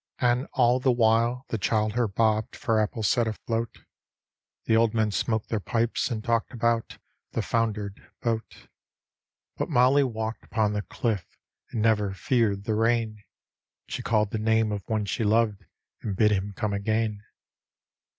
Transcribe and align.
An' 0.17 0.45
all 0.53 0.79
the 0.79 0.91
while 0.91 1.45
the 1.49 1.59
childher 1.59 2.07
1x*bcd 2.07 2.55
for 2.55 2.79
apples 2.79 3.07
set 3.07 3.27
afloat. 3.27 3.83
The 4.65 4.75
old 4.75 4.95
men 4.95 5.11
smoked 5.11 5.49
their 5.49 5.59
pipes 5.59 6.09
and 6.09 6.23
talked 6.23 6.53
about 6.53 6.97
the 7.33 7.43
foundered 7.43 8.01
boat. 8.19 8.67
But 9.57 9.69
Mollie 9.69 10.03
walked 10.03 10.43
upon 10.43 10.73
the 10.73 10.81
cliff, 10.81 11.37
and 11.69 11.83
never 11.83 12.15
feared 12.15 12.63
the 12.63 12.73
rain; 12.73 13.23
She 13.85 14.01
called 14.01 14.31
the 14.31 14.39
name 14.39 14.71
of 14.71 14.81
one 14.89 15.05
she 15.05 15.23
loved 15.23 15.65
and 16.01 16.15
bid 16.15 16.31
him 16.31 16.53
come 16.53 16.73
again. 16.73 17.21